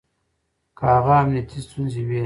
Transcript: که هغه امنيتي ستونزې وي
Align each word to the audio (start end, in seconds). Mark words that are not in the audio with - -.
که 0.77 0.83
هغه 0.95 1.13
امنيتي 1.23 1.59
ستونزې 1.65 2.01
وي 2.07 2.19